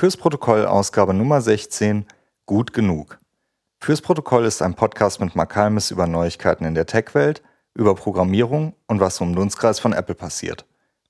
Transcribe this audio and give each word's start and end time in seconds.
Fürs 0.00 0.16
Protokoll 0.16 0.64
Ausgabe 0.64 1.12
Nummer 1.12 1.42
16 1.42 2.06
Gut 2.46 2.72
genug. 2.72 3.18
Fürs 3.80 4.00
Protokoll 4.00 4.46
ist 4.46 4.62
ein 4.62 4.72
Podcast 4.72 5.20
mit 5.20 5.36
Mark 5.36 5.54
Halmes 5.54 5.90
über 5.90 6.06
Neuigkeiten 6.06 6.64
in 6.64 6.74
der 6.74 6.86
Tech-Welt, 6.86 7.42
über 7.74 7.94
Programmierung 7.94 8.74
und 8.86 9.00
was 9.00 9.16
so 9.16 9.26
im 9.26 9.34
Dunstkreis 9.34 9.78
von 9.78 9.92
Apple 9.92 10.14
passiert. 10.14 10.64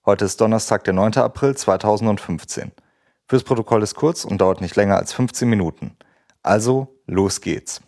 Heute 0.05 0.25
ist 0.25 0.41
Donnerstag, 0.41 0.83
der 0.83 0.95
9. 0.95 1.19
April 1.19 1.57
2015. 1.57 2.73
Fürs 3.29 3.45
Protokoll 3.45 3.85
ist 3.85 3.95
kurz 3.95 4.25
und 4.25 4.41
dauert 4.41 4.61
nicht 4.61 4.75
länger 4.75 4.97
als 4.97 5.13
15 5.13 5.49
Minuten. 5.49 5.97
Also, 6.43 6.89
los 7.07 7.41
geht's. 7.41 7.81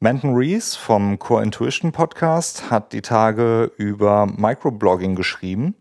Manton 0.00 0.34
Rees 0.34 0.76
vom 0.76 1.18
Core 1.18 1.44
Intuition 1.44 1.92
Podcast 1.92 2.70
hat 2.70 2.92
die 2.92 3.00
Tage 3.00 3.72
über 3.78 4.26
Microblogging 4.26 5.14
geschrieben. 5.14 5.76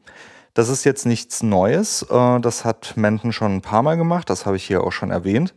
Das 0.56 0.70
ist 0.70 0.86
jetzt 0.86 1.06
nichts 1.06 1.44
Neues. 1.44 2.02
Äh, 2.10 2.40
das 2.40 2.66
hat 2.66 2.94
Menten 2.96 3.32
schon 3.34 3.58
ein 3.58 3.62
paar 3.62 3.84
Mal 3.84 3.98
gemacht. 3.98 4.30
Das 4.30 4.48
habe 4.48 4.56
ich 4.56 4.64
hier 4.64 4.84
auch 4.84 4.92
schon 4.92 5.12
erwähnt. 5.12 5.54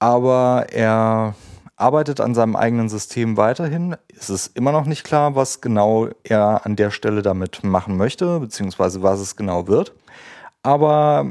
Aber 0.00 0.66
er 0.70 1.34
arbeitet 1.76 2.20
an 2.20 2.34
seinem 2.34 2.56
eigenen 2.56 2.88
System 2.88 3.36
weiterhin. 3.36 3.96
Es 4.08 4.28
ist 4.30 4.56
immer 4.56 4.72
noch 4.72 4.86
nicht 4.86 5.04
klar, 5.04 5.36
was 5.36 5.60
genau 5.60 6.08
er 6.24 6.66
an 6.66 6.76
der 6.76 6.90
Stelle 6.90 7.22
damit 7.22 7.62
machen 7.62 7.96
möchte, 7.96 8.40
beziehungsweise 8.40 9.02
was 9.02 9.20
es 9.20 9.36
genau 9.36 9.68
wird. 9.68 9.94
Aber 10.62 11.26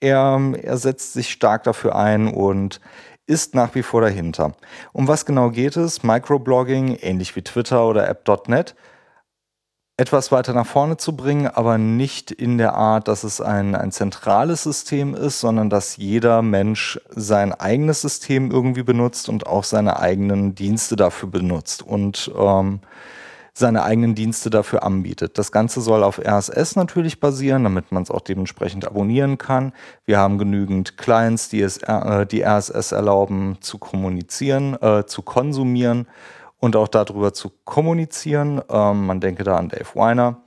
er, 0.00 0.40
er 0.62 0.76
setzt 0.76 1.12
sich 1.12 1.30
stark 1.30 1.64
dafür 1.64 1.96
ein 1.96 2.28
und 2.32 2.80
ist 3.26 3.54
nach 3.54 3.74
wie 3.74 3.82
vor 3.82 4.00
dahinter. 4.00 4.52
Um 4.92 5.08
was 5.08 5.26
genau 5.26 5.50
geht 5.50 5.76
es? 5.76 6.04
Microblogging, 6.04 6.98
ähnlich 7.00 7.34
wie 7.34 7.42
Twitter 7.42 7.86
oder 7.86 8.08
App.net, 8.08 8.76
etwas 9.96 10.32
weiter 10.32 10.54
nach 10.54 10.66
vorne 10.66 10.96
zu 10.96 11.16
bringen, 11.16 11.46
aber 11.46 11.78
nicht 11.78 12.32
in 12.32 12.58
der 12.58 12.74
Art, 12.74 13.06
dass 13.06 13.22
es 13.22 13.40
ein, 13.40 13.76
ein 13.76 13.92
zentrales 13.92 14.64
System 14.64 15.14
ist, 15.14 15.38
sondern 15.38 15.70
dass 15.70 15.96
jeder 15.96 16.42
Mensch 16.42 16.98
sein 17.10 17.52
eigenes 17.52 18.00
System 18.00 18.50
irgendwie 18.50 18.82
benutzt 18.82 19.28
und 19.28 19.46
auch 19.46 19.62
seine 19.62 20.00
eigenen 20.00 20.56
Dienste 20.56 20.96
dafür 20.96 21.28
benutzt 21.28 21.82
und 21.82 22.30
ähm, 22.36 22.80
seine 23.56 23.84
eigenen 23.84 24.16
Dienste 24.16 24.50
dafür 24.50 24.82
anbietet. 24.82 25.38
Das 25.38 25.52
Ganze 25.52 25.80
soll 25.80 26.02
auf 26.02 26.18
RSS 26.18 26.74
natürlich 26.74 27.20
basieren, 27.20 27.62
damit 27.62 27.92
man 27.92 28.02
es 28.02 28.10
auch 28.10 28.20
dementsprechend 28.20 28.84
abonnieren 28.84 29.38
kann. 29.38 29.72
Wir 30.04 30.18
haben 30.18 30.38
genügend 30.38 30.98
Clients, 30.98 31.50
die, 31.50 31.60
es, 31.60 31.76
äh, 31.78 32.26
die 32.26 32.42
RSS 32.42 32.90
erlauben 32.90 33.58
zu 33.60 33.78
kommunizieren, 33.78 34.74
äh, 34.82 35.06
zu 35.06 35.22
konsumieren 35.22 36.08
und 36.64 36.76
auch 36.76 36.88
darüber 36.88 37.34
zu 37.34 37.52
kommunizieren. 37.64 38.62
Ähm, 38.70 39.04
man 39.04 39.20
denke 39.20 39.44
da 39.44 39.56
an 39.56 39.68
Dave 39.68 39.94
Weiner. 39.94 40.38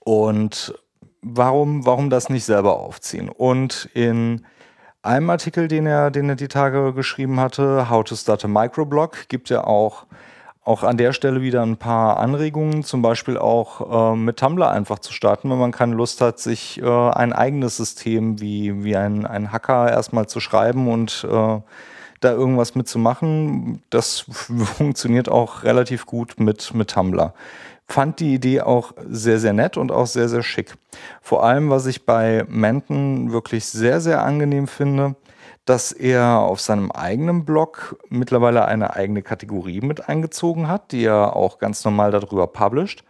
Und 0.00 0.74
warum, 1.20 1.84
warum 1.84 2.08
das 2.08 2.30
nicht 2.30 2.44
selber 2.44 2.80
aufziehen? 2.80 3.28
Und 3.28 3.90
in 3.92 4.46
einem 5.02 5.28
Artikel, 5.28 5.68
den 5.68 5.84
er, 5.84 6.10
den 6.10 6.30
er 6.30 6.36
die 6.36 6.48
Tage 6.48 6.94
geschrieben 6.94 7.40
hatte, 7.40 7.90
How 7.90 8.04
to 8.04 8.16
Start 8.16 8.46
a 8.46 8.48
Microblog, 8.48 9.28
gibt 9.28 9.50
er 9.50 9.66
auch, 9.66 10.06
auch 10.62 10.82
an 10.82 10.96
der 10.96 11.12
Stelle 11.12 11.42
wieder 11.42 11.60
ein 11.60 11.76
paar 11.76 12.16
Anregungen, 12.16 12.82
zum 12.82 13.02
Beispiel 13.02 13.36
auch 13.36 14.12
äh, 14.14 14.16
mit 14.16 14.38
Tumblr 14.38 14.70
einfach 14.70 14.98
zu 14.98 15.12
starten, 15.12 15.50
wenn 15.50 15.58
man 15.58 15.72
keine 15.72 15.94
Lust 15.94 16.22
hat, 16.22 16.38
sich 16.38 16.80
äh, 16.80 17.10
ein 17.10 17.34
eigenes 17.34 17.76
System 17.76 18.40
wie, 18.40 18.82
wie 18.82 18.96
ein, 18.96 19.26
ein 19.26 19.52
Hacker 19.52 19.90
erstmal 19.90 20.26
zu 20.26 20.40
schreiben 20.40 20.90
und 20.90 21.26
äh, 21.30 21.60
da 22.20 22.32
irgendwas 22.32 22.74
mitzumachen. 22.74 23.82
Das 23.90 24.20
funktioniert 24.76 25.28
auch 25.28 25.62
relativ 25.62 26.06
gut 26.06 26.38
mit, 26.38 26.74
mit 26.74 26.90
Tumblr. 26.90 27.34
Fand 27.86 28.20
die 28.20 28.34
Idee 28.34 28.60
auch 28.60 28.92
sehr, 29.08 29.38
sehr 29.38 29.54
nett 29.54 29.76
und 29.76 29.90
auch 29.90 30.06
sehr, 30.06 30.28
sehr 30.28 30.42
schick. 30.42 30.74
Vor 31.22 31.44
allem, 31.44 31.70
was 31.70 31.86
ich 31.86 32.04
bei 32.04 32.44
Manton 32.48 33.32
wirklich 33.32 33.64
sehr, 33.64 34.00
sehr 34.00 34.22
angenehm 34.22 34.66
finde, 34.66 35.16
dass 35.64 35.92
er 35.92 36.38
auf 36.38 36.60
seinem 36.60 36.90
eigenen 36.90 37.44
Blog 37.44 37.96
mittlerweile 38.08 38.66
eine 38.66 38.94
eigene 38.94 39.22
Kategorie 39.22 39.80
mit 39.80 40.08
eingezogen 40.08 40.68
hat, 40.68 40.92
die 40.92 41.04
er 41.04 41.36
auch 41.36 41.58
ganz 41.58 41.84
normal 41.84 42.10
darüber 42.10 42.46
published 42.46 43.04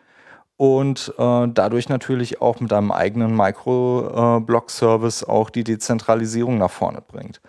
und 0.59 1.15
äh, 1.19 1.47
dadurch 1.49 1.89
natürlich 1.89 2.43
auch 2.43 2.59
mit 2.59 2.73
einem 2.73 2.91
eigenen 2.91 3.35
Micro-Blog-Service 3.37 5.23
äh, 5.23 5.27
auch 5.27 5.51
die 5.51 5.63
Dezentralisierung 5.63 6.59
nach 6.59 6.71
vorne 6.71 7.01
bringt. 7.01 7.41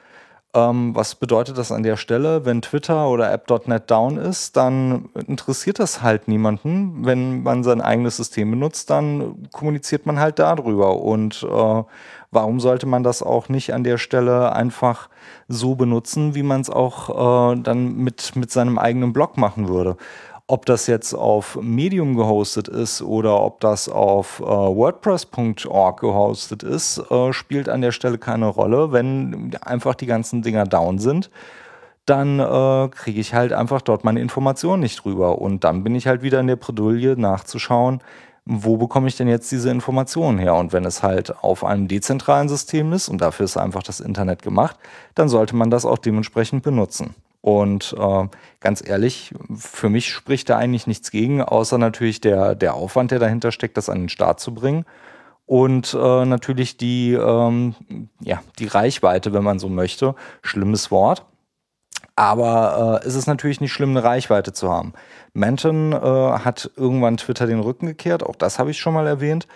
Ähm, 0.56 0.96
was 0.96 1.14
bedeutet 1.14 1.60
das 1.60 1.72
an 1.72 1.84
der 1.84 1.96
Stelle? 1.96 2.44
Wenn 2.44 2.64
Twitter 2.64 3.08
oder 3.08 3.32
App.net 3.32 3.90
down 3.92 4.18
ist, 4.18 4.58
dann 4.58 5.10
interessiert 5.28 5.78
das 5.78 6.02
halt 6.02 6.28
niemanden. 6.28 7.06
Wenn 7.06 7.44
man 7.44 7.64
sein 7.64 7.82
eigenes 7.82 8.18
System 8.18 8.50
benutzt, 8.50 8.90
dann 8.90 9.48
kommuniziert 9.52 10.08
man 10.08 10.20
halt 10.20 10.40
darüber. 10.40 11.02
Und 11.02 11.44
äh, 11.44 11.84
warum 12.32 12.60
sollte 12.60 12.88
man 12.88 13.04
das 13.04 13.22
auch 13.22 13.48
nicht 13.50 13.76
an 13.76 13.84
der 13.84 14.00
Stelle 14.00 14.52
einfach 14.54 15.10
so 15.48 15.76
benutzen, 15.76 16.34
wie 16.34 16.44
man 16.44 16.62
es 16.62 16.72
auch 16.72 17.54
äh, 17.54 17.62
dann 17.62 17.98
mit, 17.98 18.36
mit 18.36 18.50
seinem 18.50 18.80
eigenen 18.80 19.14
Blog 19.14 19.38
machen 19.38 19.68
würde? 19.68 19.98
Ob 20.52 20.66
das 20.66 20.88
jetzt 20.88 21.14
auf 21.14 21.60
Medium 21.62 22.16
gehostet 22.16 22.68
ist 22.68 23.04
oder 23.04 23.40
ob 23.40 23.60
das 23.60 23.88
auf 23.88 24.40
äh, 24.40 24.46
WordPress.org 24.46 26.00
gehostet 26.00 26.64
ist, 26.64 26.98
äh, 27.12 27.32
spielt 27.34 27.70
an 27.70 27.82
der 27.82 27.92
Stelle 27.92 28.18
keine 28.18 28.48
Rolle. 28.48 28.92
Wenn 28.92 29.56
einfach 29.62 29.94
die 29.94 30.08
ganzen 30.08 30.42
Dinger 30.42 30.66
down 30.66 30.98
sind, 30.98 31.30
dann 32.08 32.40
äh, 32.40 32.90
kriege 32.90 33.20
ich 33.20 33.36
halt 33.36 33.54
einfach 33.54 33.84
dort 33.84 34.04
meine 34.04 34.22
Informationen 34.22 34.82
nicht 34.82 35.06
drüber. 35.06 35.40
Und 35.40 35.64
dann 35.64 35.84
bin 35.84 35.94
ich 35.94 36.08
halt 36.08 36.24
wieder 36.24 36.40
in 36.40 36.48
der 36.48 36.56
Bredouille 36.56 37.16
nachzuschauen, 37.16 38.02
wo 38.44 38.78
bekomme 38.78 39.08
ich 39.08 39.16
denn 39.16 39.28
jetzt 39.28 39.52
diese 39.52 39.70
Informationen 39.70 40.40
her? 40.40 40.56
Und 40.56 40.74
wenn 40.74 40.84
es 40.84 41.04
halt 41.04 41.44
auf 41.44 41.64
einem 41.64 41.88
dezentralen 41.88 42.50
System 42.50 42.92
ist 42.92 43.08
und 43.08 43.22
dafür 43.22 43.44
ist 43.44 43.56
einfach 43.56 43.84
das 43.84 44.00
Internet 44.00 44.42
gemacht, 44.42 44.78
dann 45.14 45.30
sollte 45.30 45.56
man 45.56 45.70
das 45.70 45.86
auch 45.86 46.00
dementsprechend 46.00 46.64
benutzen. 46.64 47.14
Und 47.42 47.96
äh, 47.98 48.28
ganz 48.60 48.86
ehrlich, 48.86 49.34
für 49.56 49.90
mich 49.90 50.12
spricht 50.12 50.50
da 50.50 50.58
eigentlich 50.58 50.88
nichts 50.88 51.10
gegen, 51.12 51.42
außer 51.42 51.78
natürlich 51.78 52.20
der, 52.20 52.56
der 52.56 52.74
Aufwand, 52.74 53.12
der 53.12 53.20
dahinter 53.20 53.52
steckt, 53.52 53.78
das 53.78 53.90
an 53.90 54.00
den 54.00 54.10
Start 54.10 54.40
zu 54.40 54.54
bringen. 54.54 54.86
Und 55.46 55.94
äh, 56.00 56.26
natürlich 56.26 56.78
die, 56.78 57.14
ähm, 57.14 57.76
ja, 58.20 58.42
die 58.60 58.68
Reichweite, 58.68 59.34
wenn 59.34 59.44
man 59.44 59.58
so 59.58 59.70
möchte. 59.70 60.16
Schlimmes 60.42 60.92
Wort. 60.92 61.26
Aber 62.16 63.02
äh, 63.02 63.08
es 63.08 63.16
ist 63.16 63.28
natürlich 63.28 63.62
nicht 63.62 63.72
schlimm, 63.72 63.92
eine 63.92 64.04
Reichweite 64.04 64.52
zu 64.52 64.70
haben. 64.70 64.94
Manton 65.34 65.94
äh, 65.94 65.98
hat 65.98 66.70
irgendwann 66.76 67.18
Twitter 67.18 67.48
den 67.48 67.62
Rücken 67.62 67.88
gekehrt, 67.88 68.24
auch 68.24 68.36
das 68.36 68.60
habe 68.60 68.72
ich 68.72 68.80
schon 68.80 68.94
mal 68.94 69.08
erwähnt 69.08 69.48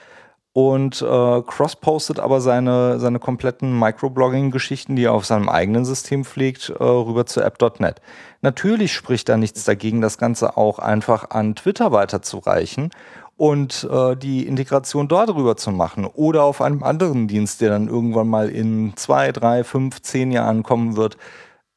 und 0.54 1.02
äh, 1.02 1.42
cross-postet 1.42 2.20
aber 2.20 2.40
seine, 2.40 3.00
seine 3.00 3.18
kompletten 3.20 3.78
Microblogging-Geschichten, 3.78 4.96
die 4.96 5.06
er 5.06 5.14
auf 5.14 5.26
seinem 5.26 5.50
eigenen 5.50 5.84
System 5.84 6.24
pflegt, 6.24 6.70
äh, 6.70 6.84
rüber 6.84 7.26
zu 7.26 7.42
app.net. 7.42 8.02
Natürlich 8.42 8.94
spricht 8.94 9.30
da 9.30 9.38
nichts 9.38 9.64
dagegen, 9.64 10.00
das 10.00 10.20
Ganze 10.20 10.56
auch 10.56 10.78
einfach 10.78 11.32
an 11.32 11.56
Twitter 11.56 11.92
weiterzureichen 11.92 12.92
und 13.36 13.90
äh, 13.92 14.16
die 14.16 14.46
Integration 14.46 15.08
dort 15.08 15.34
rüber 15.34 15.58
zu 15.58 15.72
machen 15.72 16.06
oder 16.06 16.44
auf 16.44 16.62
einem 16.62 16.84
anderen 16.84 17.28
Dienst, 17.28 17.62
der 17.62 17.72
dann 17.72 17.88
irgendwann 17.88 18.28
mal 18.28 18.50
in 18.50 18.94
zwei, 18.96 19.32
drei, 19.32 19.64
fünf, 19.64 20.04
zehn 20.04 20.32
Jahren 20.32 20.62
kommen 20.62 20.96
wird, 20.96 21.18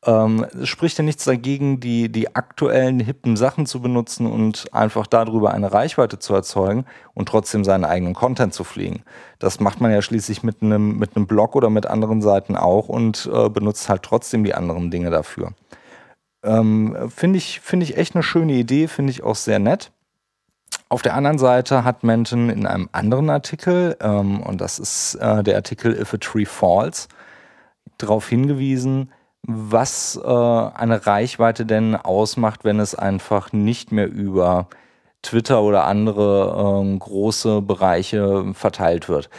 ähm, 0.07 0.47
es 0.63 0.69
spricht 0.69 0.99
ja 0.99 1.05
nichts 1.05 1.25
dagegen, 1.25 1.81
die, 1.81 2.09
die 2.11 2.37
aktuellen 2.37 3.01
hippen 3.01 3.37
Sachen 3.37 3.67
zu 3.67 3.81
benutzen 3.81 4.27
und 4.27 4.73
einfach 4.73 5.07
darüber 5.07 5.53
eine 5.53 5.73
Reichweite 5.73 6.19
zu 6.19 6.33
erzeugen 6.33 6.87
und 7.15 7.29
trotzdem 7.29 7.65
seinen 7.65 7.85
eigenen 7.85 8.15
Content 8.15 8.55
zu 8.55 8.63
fliegen. 8.63 9.03
Das 9.41 9.59
macht 9.59 9.81
man 9.81 9.91
ja 9.91 10.01
schließlich 10.03 10.45
mit 10.45 10.63
einem, 10.63 10.99
mit 10.99 11.11
Blog 11.27 11.57
oder 11.57 11.71
mit 11.71 11.87
anderen 11.87 12.23
Seiten 12.23 12.57
auch 12.57 12.89
und 12.89 13.29
äh, 13.33 13.49
benutzt 13.49 13.89
halt 13.89 14.05
trotzdem 14.05 14.45
die 14.45 14.55
anderen 14.55 14.91
Dinge 14.91 15.11
dafür. 15.11 15.53
Ähm, 16.45 16.97
finde 17.09 17.39
ich, 17.39 17.61
find 17.61 17.83
ich 17.83 17.97
echt 17.97 18.15
eine 18.15 18.23
schöne 18.23 18.53
Idee, 18.53 18.87
finde 18.87 19.11
ich 19.11 19.25
auch 19.25 19.35
sehr 19.35 19.59
nett. 19.59 19.91
Auf 20.89 21.03
der 21.03 21.15
anderen 21.15 21.39
Seite 21.39 21.83
hat 21.83 22.05
Menton 22.05 22.49
in 22.49 22.65
einem 22.65 22.89
anderen 22.93 23.29
Artikel, 23.29 23.97
ähm, 24.01 24.41
und 24.41 24.61
das 24.61 24.79
ist 24.79 25.17
äh, 25.17 25.43
der 25.43 25.57
Artikel 25.57 25.99
If 26.01 26.15
a 26.15 26.19
Tree 26.19 26.45
Falls, 26.45 27.09
darauf 27.99 28.29
hingewiesen, 28.29 29.11
was 29.47 30.21
äh, 30.23 30.29
eine 30.29 31.07
Reichweite 31.07 31.67
denn 31.67 31.97
ausmacht, 31.97 32.65
wenn 32.65 32.81
es 32.81 32.95
einfach 32.95 33.53
nicht 33.53 33.93
mehr 33.93 34.11
über 34.11 34.69
Twitter 35.23 35.63
oder 35.63 35.85
andere 35.85 36.83
äh, 36.85 36.99
große 36.99 37.63
Bereiche 37.63 38.53
verteilt 38.55 39.09
wird. 39.09 39.31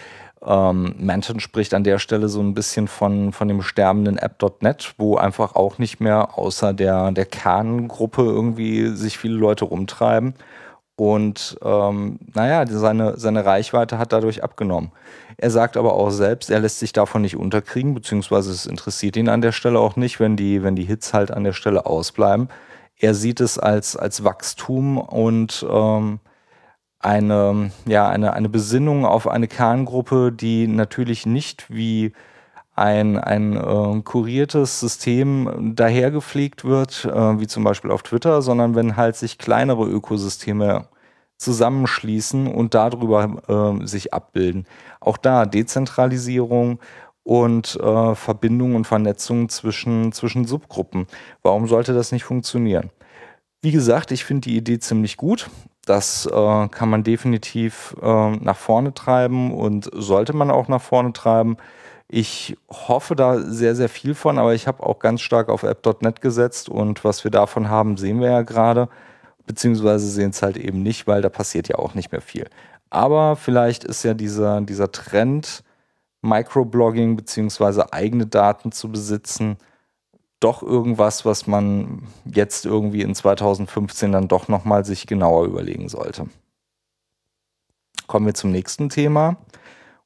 Ähm, 0.45 0.95
Manton 0.99 1.39
spricht 1.39 1.73
an 1.73 1.83
der 1.83 1.99
Stelle 1.99 2.29
so 2.29 2.39
ein 2.41 2.53
bisschen 2.53 2.87
von, 2.87 3.33
von 3.33 3.47
dem 3.47 3.61
sterbenden 3.61 4.17
App.net, 4.17 4.93
wo 4.97 5.17
einfach 5.17 5.55
auch 5.55 5.77
nicht 5.77 5.99
mehr 5.99 6.37
außer 6.37 6.73
der, 6.73 7.11
der 7.11 7.25
Kerngruppe 7.25 8.21
irgendwie 8.21 8.87
sich 8.89 9.17
viele 9.17 9.35
Leute 9.35 9.65
rumtreiben. 9.65 10.35
Und 10.99 11.59
ähm, 11.63 12.17
naja, 12.33 12.65
seine, 12.67 13.19
seine 13.19 13.45
Reichweite 13.45 13.99
hat 13.99 14.11
dadurch 14.11 14.43
abgenommen. 14.43 14.91
Er 15.37 15.51
sagt 15.51 15.77
aber 15.77 15.93
auch 15.93 16.09
selbst, 16.09 16.49
er 16.49 16.59
lässt 16.59 16.79
sich 16.79 16.91
davon 16.91 17.21
nicht 17.21 17.35
unterkriegen, 17.35 17.93
beziehungsweise 17.93 18.51
es 18.51 18.65
interessiert 18.65 19.15
ihn 19.15 19.29
an 19.29 19.41
der 19.41 19.51
Stelle 19.51 19.79
auch 19.79 19.95
nicht, 19.95 20.19
wenn 20.19 20.35
die, 20.35 20.63
wenn 20.63 20.75
die 20.75 20.85
Hits 20.85 21.13
halt 21.13 21.29
an 21.29 21.43
der 21.43 21.53
Stelle 21.53 21.85
ausbleiben. 21.85 22.49
Er 22.97 23.13
sieht 23.13 23.41
es 23.41 23.59
als, 23.59 23.95
als 23.95 24.23
Wachstum 24.23 24.97
und 24.97 25.63
ähm, 25.69 26.19
eine, 26.99 27.71
ja, 27.85 28.09
eine, 28.09 28.33
eine 28.33 28.49
Besinnung 28.49 29.05
auf 29.05 29.27
eine 29.27 29.47
Kerngruppe, 29.47 30.31
die 30.31 30.67
natürlich 30.67 31.27
nicht 31.27 31.69
wie 31.69 32.13
ein, 32.77 33.17
ein 33.17 33.55
äh, 33.55 34.01
kuriertes 34.03 34.79
System 34.79 35.73
dahergepflegt 35.75 36.63
wird, 36.63 37.05
äh, 37.05 37.39
wie 37.39 37.47
zum 37.47 37.63
Beispiel 37.63 37.91
auf 37.91 38.03
Twitter, 38.03 38.41
sondern 38.41 38.75
wenn 38.75 38.95
halt 38.95 39.15
sich 39.15 39.37
kleinere 39.37 39.85
Ökosysteme 39.85 40.87
zusammenschließen 41.37 42.47
und 42.47 42.73
darüber 42.73 43.79
äh, 43.81 43.85
sich 43.85 44.13
abbilden. 44.13 44.65
Auch 44.99 45.17
da 45.17 45.45
Dezentralisierung 45.45 46.79
und 47.23 47.75
äh, 47.79 48.15
Verbindung 48.15 48.75
und 48.75 48.85
Vernetzung 48.85 49.49
zwischen, 49.49 50.11
zwischen 50.11 50.45
Subgruppen. 50.45 51.07
Warum 51.43 51.67
sollte 51.67 51.93
das 51.93 52.11
nicht 52.11 52.23
funktionieren? 52.23 52.91
Wie 53.61 53.71
gesagt, 53.71 54.11
ich 54.11 54.23
finde 54.23 54.49
die 54.49 54.55
Idee 54.55 54.79
ziemlich 54.79 55.17
gut. 55.17 55.49
Das 55.85 56.25
äh, 56.27 56.67
kann 56.69 56.89
man 56.89 57.03
definitiv 57.03 57.95
äh, 58.01 58.31
nach 58.31 58.57
vorne 58.57 58.93
treiben 58.93 59.51
und 59.51 59.89
sollte 59.93 60.33
man 60.33 60.51
auch 60.51 60.67
nach 60.67 60.81
vorne 60.81 61.11
treiben. 61.13 61.57
Ich 62.09 62.57
hoffe 62.69 63.15
da 63.15 63.39
sehr, 63.39 63.75
sehr 63.75 63.89
viel 63.89 64.15
von, 64.15 64.37
aber 64.37 64.53
ich 64.53 64.67
habe 64.67 64.83
auch 64.83 64.99
ganz 64.99 65.21
stark 65.21 65.49
auf 65.49 65.63
app.net 65.63 66.21
gesetzt 66.21 66.69
und 66.69 67.03
was 67.03 67.23
wir 67.23 67.31
davon 67.31 67.69
haben, 67.69 67.97
sehen 67.97 68.21
wir 68.21 68.29
ja 68.29 68.41
gerade 68.43 68.87
beziehungsweise 69.47 70.07
sehen 70.07 70.29
es 70.29 70.43
halt 70.43 70.57
eben 70.57 70.83
nicht, 70.83 71.07
weil 71.07 71.21
da 71.21 71.29
passiert 71.29 71.69
ja 71.69 71.77
auch 71.79 71.95
nicht 71.95 72.11
mehr 72.11 72.21
viel. 72.21 72.47
Aber 72.89 73.35
vielleicht 73.35 73.83
ist 73.83 74.03
ja 74.03 74.13
dieser, 74.13 74.61
dieser 74.61 74.91
Trend, 74.91 75.63
Microblogging 76.21 77.15
beziehungsweise 77.15 77.93
eigene 77.93 78.27
Daten 78.27 78.71
zu 78.71 78.91
besitzen, 78.91 79.57
doch 80.39 80.61
irgendwas, 80.61 81.25
was 81.25 81.47
man 81.47 82.03
jetzt 82.25 82.65
irgendwie 82.65 83.01
in 83.01 83.15
2015 83.15 84.11
dann 84.11 84.27
doch 84.27 84.47
nochmal 84.47 84.85
sich 84.85 85.07
genauer 85.07 85.45
überlegen 85.45 85.89
sollte. 85.89 86.27
Kommen 88.05 88.25
wir 88.25 88.35
zum 88.35 88.51
nächsten 88.51 88.89
Thema. 88.89 89.37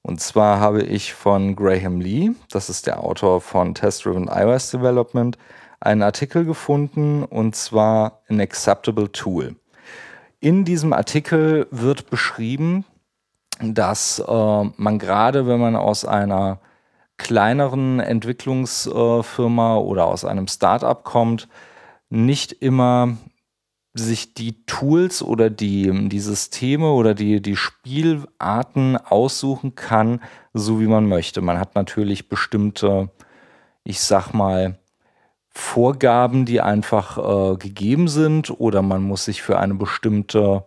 Und 0.04 0.20
zwar 0.20 0.60
habe 0.60 0.82
ich 0.82 1.14
von 1.14 1.56
Graham 1.56 2.02
Lee, 2.02 2.32
das 2.50 2.70
ist 2.70 2.88
der 2.88 3.04
Autor 3.04 3.40
von 3.42 3.76
Test 3.76 4.06
Driven 4.06 4.28
iOS 4.28 4.72
Development, 4.72 5.38
einen 5.80 6.02
Artikel 6.02 6.46
gefunden 6.46 7.24
und 7.24 7.56
zwar 7.56 8.22
An 8.30 8.40
Acceptable 8.40 9.12
Tool. 9.12 9.56
In 10.40 10.66
diesem 10.66 10.92
Artikel 10.94 11.68
wird 11.70 12.10
beschrieben, 12.10 12.86
dass 13.62 14.20
äh, 14.20 14.64
man 14.76 14.98
gerade, 14.98 15.46
wenn 15.46 15.60
man 15.60 15.76
aus 15.76 16.04
einer 16.04 16.60
kleineren 17.18 18.00
Entwicklungsfirma 18.00 19.76
äh, 19.76 19.80
oder 19.80 20.06
aus 20.06 20.26
einem 20.26 20.48
Startup 20.48 21.04
kommt, 21.04 21.48
nicht 22.10 22.52
immer 22.54 23.18
sich 23.94 24.34
die 24.34 24.66
Tools 24.66 25.22
oder 25.22 25.50
die, 25.50 26.10
die 26.10 26.20
Systeme 26.20 26.92
oder 26.92 27.14
die, 27.14 27.42
die 27.42 27.56
Spielarten 27.56 28.98
aussuchen 28.98 29.76
kann, 29.76 30.22
so 30.54 30.80
wie 30.80 30.88
man 30.88 31.08
möchte. 31.08 31.42
Man 31.42 31.60
hat 31.60 31.76
natürlich 31.76 32.30
bestimmte, 32.30 33.10
ich 33.84 34.00
sag 34.00 34.34
mal, 34.34 34.78
Vorgaben, 35.54 36.46
die 36.46 36.62
einfach 36.62 37.18
äh, 37.18 37.58
gegeben 37.58 38.08
sind, 38.08 38.50
oder 38.62 38.82
man 38.82 39.04
muss 39.04 39.26
sich 39.26 39.42
für 39.42 39.60
eine 39.60 39.74
bestimmte 39.74 40.64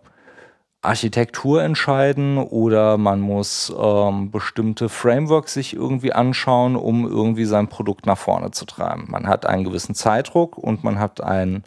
Architektur 0.85 1.63
entscheiden 1.63 2.37
oder 2.37 2.97
man 2.97 3.19
muss 3.19 3.73
ähm, 3.77 4.31
bestimmte 4.31 4.87
Frameworks 4.87 5.53
sich 5.53 5.73
irgendwie 5.73 6.13
anschauen, 6.13 6.75
um 6.75 7.07
irgendwie 7.07 7.45
sein 7.45 7.67
Produkt 7.67 8.05
nach 8.05 8.17
vorne 8.17 8.51
zu 8.51 8.65
treiben. 8.65 9.05
Man 9.09 9.27
hat 9.27 9.45
einen 9.45 9.63
gewissen 9.63 9.95
Zeitdruck 9.95 10.57
und 10.57 10.83
man 10.83 10.99
hat 10.99 11.21
einen, 11.21 11.63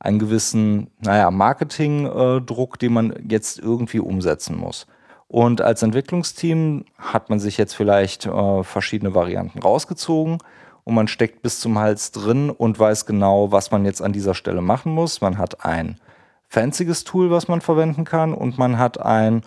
einen 0.00 0.18
gewissen, 0.18 0.90
naja, 1.00 1.30
Marketingdruck, 1.30 2.78
den 2.78 2.92
man 2.92 3.14
jetzt 3.28 3.58
irgendwie 3.58 4.00
umsetzen 4.00 4.56
muss. 4.56 4.86
Und 5.26 5.60
als 5.60 5.82
Entwicklungsteam 5.82 6.84
hat 6.96 7.28
man 7.28 7.38
sich 7.38 7.58
jetzt 7.58 7.74
vielleicht 7.74 8.26
äh, 8.26 8.62
verschiedene 8.62 9.14
Varianten 9.14 9.58
rausgezogen 9.58 10.38
und 10.84 10.94
man 10.94 11.06
steckt 11.06 11.42
bis 11.42 11.60
zum 11.60 11.78
Hals 11.78 12.12
drin 12.12 12.48
und 12.48 12.78
weiß 12.78 13.04
genau, 13.04 13.52
was 13.52 13.70
man 13.70 13.84
jetzt 13.84 14.00
an 14.00 14.12
dieser 14.14 14.34
Stelle 14.34 14.62
machen 14.62 14.92
muss. 14.92 15.20
Man 15.20 15.36
hat 15.36 15.64
ein 15.66 16.00
fancyes 16.48 17.04
Tool, 17.04 17.30
was 17.30 17.46
man 17.46 17.60
verwenden 17.60 18.04
kann 18.04 18.32
und 18.32 18.56
man 18.56 18.78
hat 18.78 18.98
ein 18.98 19.42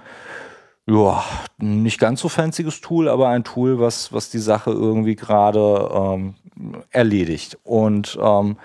ja, 0.85 1.23
nicht 1.57 1.99
ganz 1.99 2.21
so 2.21 2.29
fancyes 2.29 2.81
Tool, 2.81 3.07
aber 3.07 3.29
ein 3.29 3.43
Tool, 3.43 3.79
was, 3.79 4.13
was 4.13 4.29
die 4.29 4.39
Sache 4.39 4.71
irgendwie 4.71 5.15
gerade 5.15 5.89
ähm, 5.93 6.35
erledigt. 6.91 7.57
Und 7.63 8.19
ähm, 8.21 8.57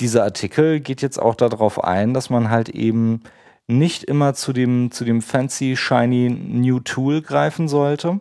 dieser 0.00 0.24
Artikel 0.24 0.80
geht 0.80 1.02
jetzt 1.02 1.18
auch 1.18 1.34
darauf 1.34 1.82
ein, 1.82 2.14
dass 2.14 2.30
man 2.30 2.50
halt 2.50 2.68
eben 2.68 3.22
nicht 3.66 4.04
immer 4.04 4.34
zu 4.34 4.52
dem, 4.52 4.90
zu 4.90 5.04
dem 5.04 5.22
fancy, 5.22 5.76
shiny 5.76 6.30
New 6.30 6.80
Tool 6.80 7.22
greifen 7.22 7.68
sollte, 7.68 8.20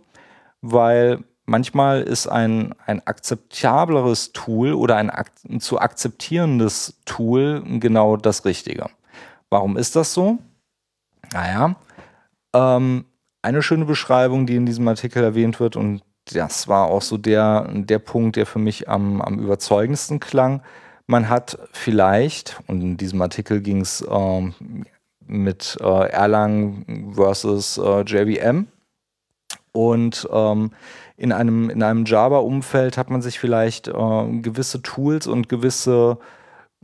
weil 0.62 1.24
manchmal 1.45 2.01
ist 2.01 2.27
ein, 2.27 2.74
ein 2.86 3.06
akzeptableres 3.06 4.31
Tool 4.33 4.74
oder 4.74 4.95
ein, 4.95 5.10
ein 5.12 5.60
zu 5.60 5.80
akzeptierendes 5.80 7.01
Tool 7.06 7.63
genau 7.80 8.18
das 8.18 8.45
Richtige. 8.45 8.89
Warum 9.50 9.78
ist 9.78 9.95
das 9.95 10.13
so? 10.13 10.39
Naja, 11.33 11.75
ähm, 12.54 13.06
eine 13.42 13.62
schöne 13.62 13.86
Beschreibung, 13.86 14.48
die 14.48 14.56
in 14.56 14.66
diesem 14.66 14.88
Artikel 14.88 15.24
erwähnt 15.24 15.60
wird, 15.60 15.75
und 15.75 16.01
das 16.33 16.68
war 16.68 16.88
auch 16.88 17.04
so 17.04 17.18
der, 17.18 17.69
der 17.71 18.00
Punkt, 18.00 18.36
der 18.36 18.48
für 18.48 18.57
mich 18.57 18.89
am, 18.89 19.21
am 19.21 19.38
überzeugendsten 19.38 20.19
klang. 20.19 20.63
Man 21.07 21.30
hat 21.30 21.57
vielleicht, 21.72 22.62
und 22.68 22.81
in 22.81 22.98
diesem 22.98 23.22
Artikel 23.22 23.62
ging 23.62 23.81
es 23.81 24.04
ähm, 24.10 24.54
mit 25.28 25.78
äh, 25.81 26.10
Erlang 26.10 27.13
versus 27.16 27.78
äh, 27.78 28.02
JVM, 28.02 28.68
und 29.72 30.28
ähm, 30.31 30.72
in 31.18 31.31
einem, 31.31 31.69
in 31.69 31.84
einem 31.84 32.06
Java-Umfeld 32.06 32.98
hat 32.98 33.10
man 33.10 33.22
sich 33.22 33.40
vielleicht 33.40 33.90
äh, 33.90 33.92
gewisse 34.42 34.81
Tools 34.81 35.28
und 35.28 35.50
gewisse 35.50 36.18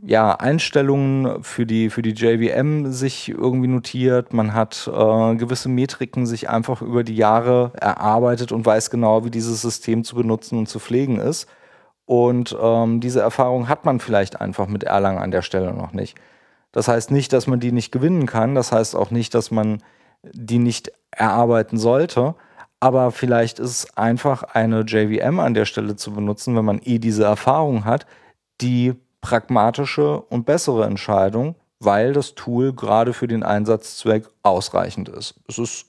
ja, 0.04 0.34
Einstellungen 0.34 1.42
für 1.42 1.64
die, 1.64 1.88
für 1.90 2.02
die 2.02 2.10
JVM 2.10 2.92
sich 2.92 3.28
irgendwie 3.30 3.68
notiert. 3.68 4.32
Man 4.34 4.52
hat 4.52 4.90
äh, 4.92 5.36
gewisse 5.36 5.68
Metriken 5.68 6.26
sich 6.26 6.50
einfach 6.50 6.82
über 6.82 7.04
die 7.04 7.16
Jahre 7.16 7.72
erarbeitet 7.80 8.52
und 8.52 8.66
weiß 8.66 8.90
genau, 8.90 9.24
wie 9.24 9.30
dieses 9.30 9.62
System 9.62 10.04
zu 10.04 10.16
benutzen 10.16 10.58
und 10.58 10.68
zu 10.68 10.78
pflegen 10.78 11.18
ist. 11.18 11.48
Und 12.04 12.56
ähm, 12.60 13.00
diese 13.00 13.20
Erfahrung 13.20 13.68
hat 13.68 13.84
man 13.84 14.00
vielleicht 14.00 14.40
einfach 14.40 14.66
mit 14.66 14.84
Erlang 14.84 15.18
an 15.18 15.30
der 15.30 15.42
Stelle 15.42 15.72
noch 15.72 15.92
nicht. 15.92 16.18
Das 16.72 16.88
heißt 16.88 17.10
nicht, 17.10 17.32
dass 17.32 17.46
man 17.46 17.60
die 17.60 17.72
nicht 17.72 17.92
gewinnen 17.92 18.26
kann. 18.26 18.54
Das 18.54 18.72
heißt 18.72 18.96
auch 18.96 19.10
nicht, 19.10 19.34
dass 19.34 19.50
man 19.50 19.82
die 20.22 20.58
nicht 20.58 20.92
erarbeiten 21.10 21.78
sollte. 21.78 22.34
Aber 22.80 23.12
vielleicht 23.12 23.60
ist 23.60 23.70
es 23.70 23.96
einfach 23.96 24.42
eine 24.42 24.80
JVM 24.80 25.38
an 25.38 25.54
der 25.54 25.66
Stelle 25.66 25.94
zu 25.94 26.12
benutzen, 26.12 26.56
wenn 26.56 26.64
man 26.64 26.80
eh 26.82 26.98
diese 26.98 27.24
Erfahrung 27.24 27.84
hat, 27.84 28.06
die 28.60 28.94
pragmatische 29.20 30.20
und 30.20 30.46
bessere 30.46 30.84
Entscheidung, 30.84 31.54
weil 31.78 32.12
das 32.12 32.34
Tool 32.34 32.72
gerade 32.72 33.12
für 33.12 33.28
den 33.28 33.44
Einsatzzweck 33.44 34.28
ausreichend 34.42 35.08
ist. 35.08 35.34
Es 35.46 35.58
ist 35.58 35.86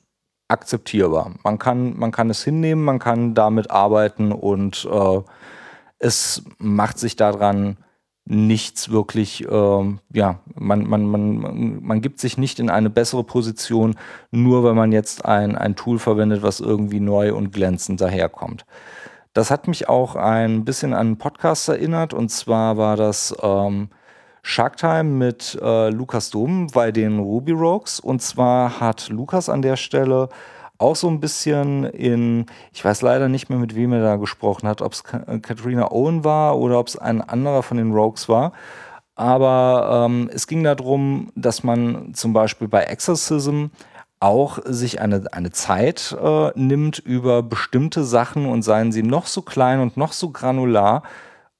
akzeptierbar. 0.50 1.34
Man 1.44 1.58
kann, 1.58 1.98
man 1.98 2.12
kann 2.12 2.30
es 2.30 2.44
hinnehmen, 2.44 2.84
man 2.84 3.00
kann 3.00 3.34
damit 3.34 3.72
arbeiten 3.72 4.32
und 4.32 4.88
äh, 4.92 5.22
es 6.04 6.44
macht 6.58 7.00
sich 7.00 7.16
daran 7.16 7.78
nichts 8.26 8.90
wirklich, 8.90 9.46
äh, 9.48 9.98
ja, 10.14 10.40
man, 10.56 10.88
man, 10.88 11.06
man, 11.06 11.84
man 11.84 12.02
gibt 12.02 12.20
sich 12.20 12.38
nicht 12.38 12.60
in 12.60 12.70
eine 12.70 12.90
bessere 12.90 13.24
Position, 13.24 13.96
nur 14.32 14.64
wenn 14.64 14.76
man 14.76 14.92
jetzt 14.92 15.26
ein, 15.26 15.58
ein 15.58 15.76
Tool 15.76 16.00
verwendet, 16.00 16.42
was 16.42 16.60
irgendwie 16.60 17.00
neu 17.00 17.34
und 17.34 17.52
glänzend 17.52 18.00
daherkommt. 18.02 18.66
Das 19.34 19.50
hat 19.50 19.68
mich 19.68 19.90
auch 19.90 20.16
ein 20.16 20.64
bisschen 20.64 20.94
an 20.94 21.08
einen 21.08 21.18
Podcast 21.18 21.68
erinnert 21.68 22.14
und 22.14 22.30
zwar 22.30 22.78
war 22.78 22.96
das 22.96 23.36
ähm, 23.42 23.90
Shark 24.42 24.78
Time 24.78 25.06
mit 25.06 25.58
äh, 25.62 25.90
Lukas 25.90 26.30
Dom 26.30 26.68
bei 26.68 26.92
den 26.92 27.20
Ruby 27.20 27.54
Rogues 27.54 28.00
und 28.00 28.22
zwar 28.22 28.80
hat 28.80 29.10
Lukas 29.10 29.50
an 29.50 29.62
der 29.62 29.78
Stelle 29.78 30.30
auch 30.84 30.96
so 30.96 31.08
ein 31.08 31.20
bisschen 31.20 31.86
in, 31.86 32.46
ich 32.74 32.84
weiß 32.84 33.02
leider 33.02 33.30
nicht 33.30 33.50
mehr, 33.50 33.58
mit 33.58 33.76
wem 33.76 33.94
er 33.94 34.02
da 34.02 34.18
gesprochen 34.18 34.68
hat, 34.68 34.82
ob 34.82 34.92
es 34.92 35.04
äh, 35.28 35.40
Katrina 35.40 35.92
Owen 35.92 36.24
war 36.24 36.60
oder 36.60 36.80
ob 36.80 36.88
es 36.88 36.98
ein 36.98 37.22
anderer 37.22 37.64
von 37.64 37.78
den 37.78 37.94
Rogues 37.94 38.30
war. 38.30 38.52
Aber 39.16 40.06
ähm, 40.08 40.30
es 40.34 40.48
ging 40.48 40.64
darum, 40.64 41.32
dass 41.36 41.64
man 41.64 42.14
zum 42.14 42.34
Beispiel 42.34 42.68
bei 42.68 42.84
Exorcism 42.84 43.68
auch 44.20 44.60
sich 44.66 45.02
eine, 45.02 45.24
eine 45.32 45.52
Zeit 45.52 46.16
äh, 46.22 46.52
nimmt 46.56 47.00
über 47.00 47.44
bestimmte 47.44 48.04
Sachen 48.04 48.46
und 48.46 48.64
seien 48.64 48.92
sie 48.92 49.04
noch 49.04 49.28
so 49.28 49.42
klein 49.42 49.80
und 49.80 49.98
noch 49.98 50.14
so 50.14 50.32
granular, 50.32 51.04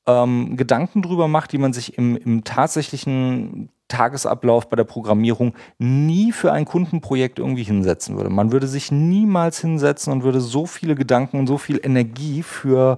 ähm, 0.06 0.58
Gedanken 0.58 1.02
drüber 1.02 1.28
macht, 1.28 1.52
die 1.52 1.58
man 1.58 1.74
sich 1.74 1.98
im, 1.98 2.18
im 2.18 2.44
tatsächlichen 2.44 3.70
Tagesablauf 3.94 4.70
bei 4.70 4.76
der 4.76 4.84
Programmierung 4.86 5.54
nie 5.78 6.32
für 6.32 6.52
ein 6.52 6.66
Kundenprojekt 6.66 7.38
irgendwie 7.38 7.64
hinsetzen 7.64 8.18
würde. 8.18 8.30
Man 8.30 8.52
würde 8.52 8.68
sich 8.68 8.92
niemals 8.92 9.60
hinsetzen 9.60 10.12
und 10.12 10.24
würde 10.24 10.42
so 10.42 10.66
viele 10.66 10.96
Gedanken 10.96 11.38
und 11.40 11.48
so 11.48 11.60
viel 11.60 11.80
Energie 11.84 12.42
für 12.42 12.98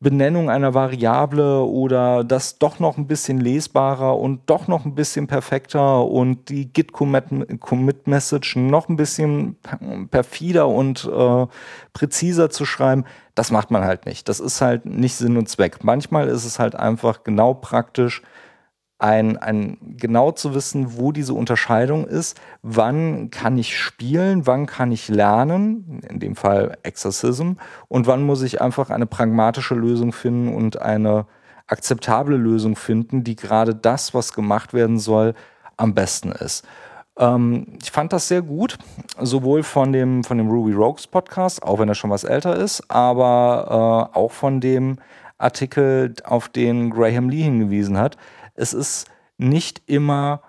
Benennung 0.00 0.50
einer 0.50 0.74
Variable 0.74 1.62
oder 1.62 2.24
das 2.24 2.58
doch 2.58 2.78
noch 2.78 2.98
ein 2.98 3.06
bisschen 3.06 3.40
lesbarer 3.40 4.18
und 4.18 4.42
doch 4.46 4.68
noch 4.68 4.84
ein 4.84 4.94
bisschen 4.94 5.26
perfekter 5.28 6.04
und 6.04 6.48
die 6.48 6.70
Git-Commit-Message 6.72 8.56
noch 8.56 8.88
ein 8.88 8.96
bisschen 8.96 9.56
perfider 10.10 10.68
und 10.68 11.10
äh, 11.10 11.46
präziser 11.92 12.50
zu 12.50 12.66
schreiben, 12.66 13.04
das 13.34 13.50
macht 13.50 13.70
man 13.70 13.84
halt 13.84 14.04
nicht. 14.04 14.28
Das 14.28 14.40
ist 14.40 14.60
halt 14.60 14.84
nicht 14.84 15.14
Sinn 15.14 15.36
und 15.36 15.48
Zweck. 15.48 15.84
Manchmal 15.84 16.28
ist 16.28 16.44
es 16.44 16.58
halt 16.58 16.74
einfach 16.74 17.24
genau 17.24 17.54
praktisch, 17.54 18.22
ein, 18.98 19.36
ein 19.36 19.76
genau 19.98 20.30
zu 20.30 20.54
wissen, 20.54 20.96
wo 20.96 21.12
diese 21.12 21.34
Unterscheidung 21.34 22.06
ist, 22.06 22.40
wann 22.62 23.30
kann 23.30 23.58
ich 23.58 23.76
spielen, 23.76 24.46
wann 24.46 24.66
kann 24.66 24.92
ich 24.92 25.08
lernen, 25.08 26.00
in 26.08 26.20
dem 26.20 26.36
Fall 26.36 26.78
Exorcism, 26.82 27.52
und 27.88 28.06
wann 28.06 28.22
muss 28.22 28.42
ich 28.42 28.60
einfach 28.60 28.90
eine 28.90 29.06
pragmatische 29.06 29.74
Lösung 29.74 30.12
finden 30.12 30.54
und 30.54 30.80
eine 30.80 31.26
akzeptable 31.66 32.36
Lösung 32.36 32.76
finden, 32.76 33.24
die 33.24 33.36
gerade 33.36 33.74
das, 33.74 34.14
was 34.14 34.32
gemacht 34.32 34.74
werden 34.74 34.98
soll, 34.98 35.34
am 35.76 35.94
besten 35.94 36.30
ist. 36.30 36.64
Ähm, 37.18 37.78
ich 37.82 37.90
fand 37.90 38.12
das 38.12 38.28
sehr 38.28 38.42
gut, 38.42 38.78
sowohl 39.20 39.62
von 39.62 39.92
dem, 39.92 40.24
von 40.24 40.38
dem 40.38 40.48
Ruby 40.48 40.72
Rogues 40.72 41.06
Podcast, 41.06 41.62
auch 41.62 41.78
wenn 41.78 41.88
er 41.88 41.94
schon 41.94 42.10
was 42.10 42.24
älter 42.24 42.56
ist, 42.56 42.90
aber 42.90 44.10
äh, 44.14 44.16
auch 44.16 44.30
von 44.30 44.60
dem 44.60 44.98
Artikel, 45.38 46.14
auf 46.24 46.48
den 46.48 46.90
Graham 46.90 47.28
Lee 47.28 47.42
hingewiesen 47.42 47.98
hat 47.98 48.16
es 48.54 48.72
ist 48.72 49.06
nicht 49.36 49.82
immer 49.86 50.42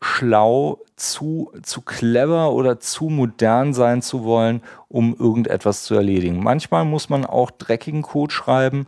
schlau, 0.00 0.80
zu, 0.96 1.52
zu 1.62 1.82
clever 1.82 2.52
oder 2.52 2.80
zu 2.80 3.04
modern 3.06 3.74
sein 3.74 4.02
zu 4.02 4.24
wollen, 4.24 4.62
um 4.88 5.14
irgendetwas 5.14 5.84
zu 5.84 5.94
erledigen. 5.94 6.42
Manchmal 6.42 6.84
muss 6.84 7.08
man 7.08 7.24
auch 7.24 7.50
dreckigen 7.50 8.02
Code 8.02 8.32
schreiben, 8.32 8.86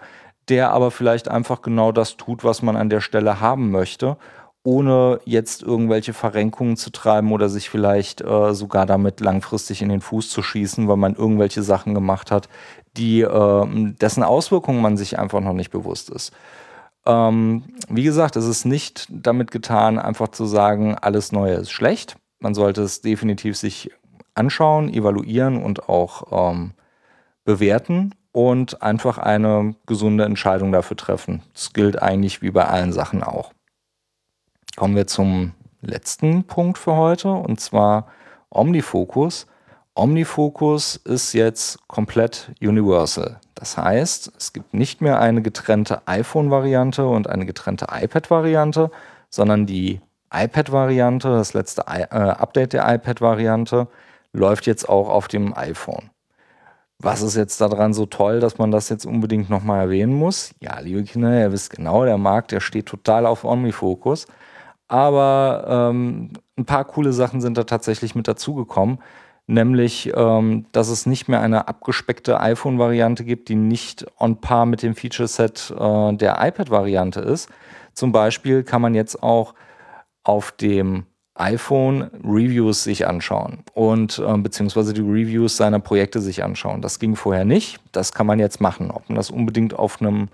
der 0.49 0.71
aber 0.71 0.91
vielleicht 0.91 1.29
einfach 1.29 1.63
genau 1.63 1.93
das 1.93 2.17
tut, 2.17 2.45
was 2.45 2.63
man 2.63 2.77
an 2.77 2.91
der 2.91 3.01
Stelle 3.01 3.41
haben 3.41 3.71
möchte, 3.71 4.17
ohne 4.65 5.21
jetzt 5.25 5.63
irgendwelche 5.63 6.13
Verrenkungen 6.13 6.77
zu 6.77 6.91
treiben 6.91 7.33
oder 7.33 7.49
sich 7.49 7.71
vielleicht 7.71 8.21
äh, 8.21 8.55
sogar 8.55 8.87
damit 8.87 9.21
langfristig 9.21 9.83
in 9.83 9.89
den 9.89 10.01
Fuß 10.01 10.31
zu 10.31 10.43
schießen, 10.43 10.89
weil 10.89 10.97
man 10.97 11.15
irgendwelche 11.15 11.63
Sachen 11.63 11.95
gemacht 11.95 12.31
hat, 12.31 12.49
die 12.97 13.21
äh, 13.21 13.67
dessen 14.01 14.23
Auswirkungen 14.23 14.83
man 14.83 14.97
sich 14.97 15.19
einfach 15.19 15.41
noch 15.41 15.53
nicht 15.53 15.71
bewusst 15.71 16.11
ist. 16.11 16.33
Ähm, 17.09 17.65
wie 17.89 18.05
gesagt, 18.05 18.37
es 18.37 18.45
ist 18.45 18.67
nicht 18.67 19.09
damit 19.11 19.51
getan, 19.51 19.99
einfach 19.99 20.29
zu 20.29 20.45
sagen, 20.45 20.95
alles 20.95 21.33
Neue 21.33 21.55
ist 21.55 21.73
schlecht. 21.73 22.17
Man 22.39 22.55
sollte 22.55 22.83
es 22.83 23.01
definitiv 23.01 23.57
sich 23.57 23.91
anschauen, 24.35 24.93
evaluieren 24.93 25.61
und 25.63 25.89
auch 25.89 26.51
ähm, 26.53 26.73
bewerten 27.45 28.15
und 28.31 28.83
einfach 28.83 29.17
eine 29.17 29.75
gesunde 29.87 30.25
Entscheidung 30.25 30.71
dafür 30.71 30.99
treffen. 30.99 31.43
Das 31.55 31.73
gilt 31.73 32.01
eigentlich 32.01 32.43
wie 32.43 32.51
bei 32.51 32.67
allen 32.67 32.93
Sachen 32.93 33.23
auch. 33.23 33.53
Kommen 34.77 34.95
wir 34.95 35.07
zum 35.07 35.55
letzten 35.81 36.45
Punkt 36.45 36.77
für 36.77 36.95
heute 36.95 37.33
und 37.33 37.59
zwar 37.59 38.07
Omnifocus. 38.51 39.47
OmniFocus 39.95 40.97
ist 40.97 41.33
jetzt 41.33 41.89
komplett 41.89 42.53
universal. 42.61 43.41
Das 43.59 43.77
heißt, 43.77 44.33
es 44.39 44.53
gibt 44.53 44.73
nicht 44.73 45.01
mehr 45.01 45.19
eine 45.19 45.43
getrennte 45.43 46.07
iPhone-Variante 46.07 47.05
und 47.05 47.29
eine 47.29 47.45
getrennte 47.45 47.89
iPad-Variante, 47.91 48.93
sondern 49.31 49.67
die 49.67 50.01
iPad-Variante, 50.33 51.29
das 51.29 51.55
letzte 51.55 51.85
I 51.91 52.03
äh, 52.03 52.07
Update 52.07 52.73
der 52.73 52.89
iPad-Variante, 52.89 53.89
läuft 54.33 54.67
jetzt 54.67 54.89
auch 54.89 55.09
auf 55.09 55.27
dem 55.27 55.57
iPhone. 55.57 56.11
Was 57.01 57.21
ist 57.21 57.35
jetzt 57.35 57.61
daran 57.61 57.95
so 57.95 58.07
toll, 58.07 58.39
dass 58.39 58.59
man 58.59 58.71
das 58.71 58.91
jetzt 58.91 59.05
unbedingt 59.05 59.51
nochmal 59.51 59.81
erwähnen 59.81 60.15
muss? 60.15 60.55
Ja, 60.61 60.79
liebe 60.79 61.03
Kinder, 61.03 61.37
ihr 61.37 61.51
wisst 61.51 61.71
genau, 61.71 62.05
der 62.05 62.19
Markt, 62.19 62.53
der 62.53 62.61
steht 62.61 62.87
total 62.87 63.27
auf 63.27 63.45
OmniFocus. 63.45 64.27
Aber 64.87 65.91
ähm, 65.91 66.33
ein 66.57 66.65
paar 66.65 66.85
coole 66.85 67.13
Sachen 67.13 67.41
sind 67.41 67.59
da 67.59 67.65
tatsächlich 67.65 68.15
mit 68.15 68.29
dazugekommen 68.29 69.01
nämlich 69.49 70.13
ähm, 70.15 70.67
dass 70.73 70.89
es 70.89 71.07
nicht 71.07 71.29
mehr 71.29 71.41
eine 71.41 71.67
abgespeckte 71.67 72.39
iPhone-Variante 72.41 73.25
gibt, 73.25 73.49
die 73.49 73.57
nicht 73.57 74.07
on 74.19 74.41
par 74.41 74.67
mit 74.67 74.83
dem 74.83 74.95
Feature-Set 74.95 75.75
äh, 75.77 76.13
der 76.15 76.37
iPad-Variante 76.41 77.21
ist. 77.21 77.49
Zum 77.95 78.13
Beispiel 78.13 78.63
kann 78.63 78.83
man 78.83 78.95
jetzt 78.95 79.23
auch 79.23 79.55
auf 80.23 80.53
dem 80.53 81.07
iPhone 81.35 82.11
Reviews 82.25 82.85
sich 82.85 83.07
anschauen 83.07 83.65
und 83.73 84.19
äh, 84.19 84.37
beziehungsweise 84.37 84.93
die 84.93 85.01
Reviews 85.01 85.57
seiner 85.57 85.79
Projekte 85.79 86.21
sich 86.21 86.45
anschauen. 86.45 86.83
Das 86.83 86.99
ging 86.99 87.17
vorher 87.17 87.45
nicht. 87.45 87.81
Das 87.93 88.13
kann 88.13 88.27
man 88.27 88.39
jetzt 88.39 88.61
machen. 88.61 88.91
Ob 88.91 89.09
man 89.09 89.17
das 89.17 89.31
unbedingt 89.31 89.73
auf 89.73 90.01
einem 90.03 90.29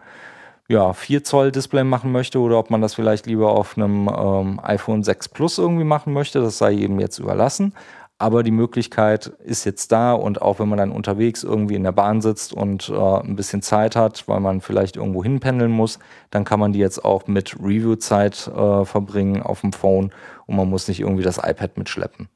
ja, 0.67 0.93
4 0.95 1.23
Zoll 1.25 1.53
Display 1.53 1.85
machen 1.85 2.11
möchte 2.11 2.41
oder 2.41 2.59
ob 2.59 2.71
man 2.71 2.81
das 2.81 2.95
vielleicht 2.95 3.27
lieber 3.27 3.51
auf 3.51 3.77
einem 3.77 4.09
ähm, 4.09 4.61
iPhone 4.63 5.03
6 5.03 5.29
Plus 5.29 5.59
irgendwie 5.59 5.85
machen 5.85 6.15
möchte, 6.15 6.41
das 6.41 6.59
sei 6.59 6.73
eben 6.73 6.99
jetzt 6.99 7.19
überlassen. 7.19 7.75
Aber 8.19 8.45
die 8.45 8.53
Möglichkeit 8.53 9.27
ist 9.45 9.65
jetzt 9.65 9.91
da 9.91 10.13
und 10.13 10.41
auch 10.41 10.61
wenn 10.61 10.69
man 10.69 10.79
dann 10.79 10.93
unterwegs 10.93 11.43
irgendwie 11.43 11.75
in 11.75 11.83
der 11.83 11.93
Bahn 11.93 12.21
sitzt 12.21 12.53
und 12.53 12.89
äh, 12.89 12.95
ein 12.95 13.35
bisschen 13.35 13.61
Zeit 13.61 13.97
hat, 13.97 14.29
weil 14.29 14.39
man 14.39 14.61
vielleicht 14.61 14.97
irgendwo 14.97 15.25
hinpendeln 15.25 15.73
muss, 15.73 15.99
dann 16.31 16.45
kann 16.45 16.61
man 16.61 16.73
die 16.73 16.79
jetzt 16.79 17.05
auch 17.05 17.27
mit 17.27 17.57
Review-Zeit 17.57 18.47
äh, 18.49 18.85
verbringen 18.85 19.43
auf 19.43 19.63
dem 19.63 19.73
Phone 19.73 20.13
und 20.47 20.57
man 20.57 20.71
muss 20.71 20.87
nicht 20.87 21.01
irgendwie 21.01 21.25
das 21.25 21.39
iPad 21.39 21.77
mitschleppen. 21.77 22.29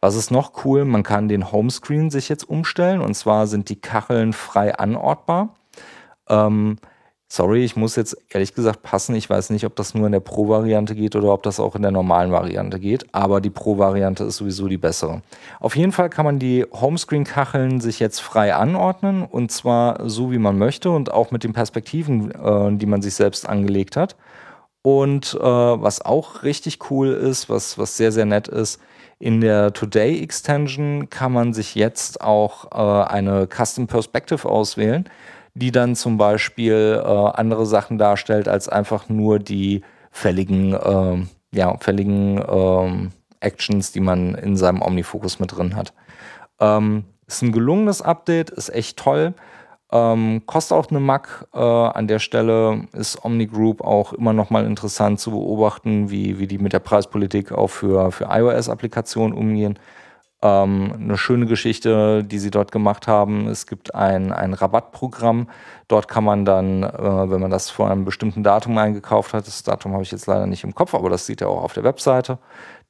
Was 0.00 0.14
ist 0.14 0.30
noch 0.30 0.64
cool? 0.64 0.84
Man 0.84 1.02
kann 1.02 1.28
den 1.28 1.50
Homescreen 1.50 2.10
sich 2.10 2.28
jetzt 2.28 2.48
umstellen 2.48 3.00
und 3.00 3.14
zwar 3.14 3.48
sind 3.48 3.68
die 3.68 3.80
Kacheln 3.80 4.32
frei 4.32 4.78
anortbar. 4.78 5.54
Ähm, 6.28 6.76
Sorry, 7.28 7.64
ich 7.64 7.74
muss 7.74 7.96
jetzt 7.96 8.16
ehrlich 8.28 8.54
gesagt 8.54 8.82
passen. 8.82 9.16
Ich 9.16 9.28
weiß 9.28 9.50
nicht, 9.50 9.66
ob 9.66 9.74
das 9.74 9.94
nur 9.94 10.06
in 10.06 10.12
der 10.12 10.20
Pro-Variante 10.20 10.94
geht 10.94 11.16
oder 11.16 11.32
ob 11.32 11.42
das 11.42 11.58
auch 11.58 11.74
in 11.74 11.82
der 11.82 11.90
normalen 11.90 12.30
Variante 12.30 12.78
geht. 12.78 13.04
Aber 13.12 13.40
die 13.40 13.50
Pro-Variante 13.50 14.22
ist 14.24 14.36
sowieso 14.36 14.68
die 14.68 14.78
bessere. 14.78 15.22
Auf 15.58 15.74
jeden 15.74 15.90
Fall 15.90 16.08
kann 16.08 16.24
man 16.24 16.38
die 16.38 16.64
Homescreen-Kacheln 16.72 17.80
sich 17.80 17.98
jetzt 17.98 18.20
frei 18.20 18.54
anordnen 18.54 19.24
und 19.24 19.50
zwar 19.50 20.08
so, 20.08 20.30
wie 20.30 20.38
man 20.38 20.56
möchte 20.56 20.90
und 20.90 21.10
auch 21.12 21.32
mit 21.32 21.42
den 21.42 21.52
Perspektiven, 21.52 22.30
äh, 22.30 22.76
die 22.76 22.86
man 22.86 23.02
sich 23.02 23.14
selbst 23.14 23.48
angelegt 23.48 23.96
hat. 23.96 24.14
Und 24.82 25.34
äh, 25.34 25.42
was 25.42 26.00
auch 26.00 26.44
richtig 26.44 26.90
cool 26.90 27.08
ist, 27.08 27.50
was, 27.50 27.76
was 27.76 27.96
sehr, 27.96 28.12
sehr 28.12 28.24
nett 28.24 28.46
ist, 28.46 28.80
in 29.18 29.40
der 29.40 29.72
Today 29.72 30.22
Extension 30.22 31.10
kann 31.10 31.32
man 31.32 31.54
sich 31.54 31.74
jetzt 31.74 32.20
auch 32.20 32.70
äh, 32.70 33.08
eine 33.08 33.48
Custom 33.48 33.88
Perspective 33.88 34.48
auswählen 34.48 35.08
die 35.56 35.72
dann 35.72 35.96
zum 35.96 36.18
Beispiel 36.18 37.02
äh, 37.02 37.08
andere 37.08 37.64
Sachen 37.64 37.96
darstellt 37.96 38.46
als 38.46 38.68
einfach 38.68 39.08
nur 39.08 39.38
die 39.38 39.82
fälligen, 40.10 40.74
äh, 40.74 41.56
ja, 41.56 41.76
fälligen 41.78 42.38
äh, 42.38 43.08
Actions, 43.40 43.90
die 43.90 44.00
man 44.00 44.34
in 44.34 44.56
seinem 44.58 44.82
Omnifocus 44.82 45.40
mit 45.40 45.56
drin 45.56 45.74
hat. 45.74 45.94
Ähm, 46.60 47.04
ist 47.26 47.42
ein 47.42 47.52
gelungenes 47.52 48.02
Update, 48.02 48.50
ist 48.50 48.68
echt 48.68 48.98
toll. 48.98 49.32
Ähm, 49.90 50.42
kostet 50.44 50.76
auch 50.76 50.90
eine 50.90 51.00
Mac. 51.00 51.46
Äh, 51.54 51.58
an 51.58 52.06
der 52.06 52.18
Stelle 52.18 52.86
ist 52.92 53.24
Omni 53.24 53.46
Group 53.46 53.80
auch 53.80 54.12
immer 54.12 54.34
noch 54.34 54.50
mal 54.50 54.66
interessant 54.66 55.20
zu 55.20 55.30
beobachten, 55.30 56.10
wie, 56.10 56.38
wie 56.38 56.46
die 56.46 56.58
mit 56.58 56.74
der 56.74 56.80
Preispolitik 56.80 57.50
auch 57.50 57.68
für, 57.68 58.12
für 58.12 58.24
iOS-Applikationen 58.24 59.34
umgehen. 59.34 59.78
Ähm, 60.42 60.92
eine 61.00 61.16
schöne 61.16 61.46
Geschichte, 61.46 62.22
die 62.22 62.38
sie 62.38 62.50
dort 62.50 62.70
gemacht 62.70 63.08
haben. 63.08 63.48
Es 63.48 63.66
gibt 63.66 63.94
ein, 63.94 64.32
ein 64.32 64.52
Rabattprogramm. 64.52 65.48
Dort 65.88 66.08
kann 66.08 66.24
man 66.24 66.44
dann, 66.44 66.82
äh, 66.82 67.30
wenn 67.30 67.40
man 67.40 67.50
das 67.50 67.70
vor 67.70 67.90
einem 67.90 68.04
bestimmten 68.04 68.42
Datum 68.42 68.76
eingekauft 68.76 69.32
hat, 69.32 69.46
das 69.46 69.62
Datum 69.62 69.94
habe 69.94 70.02
ich 70.02 70.10
jetzt 70.10 70.26
leider 70.26 70.46
nicht 70.46 70.62
im 70.62 70.74
Kopf, 70.74 70.94
aber 70.94 71.08
das 71.08 71.24
sieht 71.24 71.40
ja 71.40 71.46
auch 71.46 71.62
auf 71.62 71.72
der 71.72 71.84
Webseite, 71.84 72.38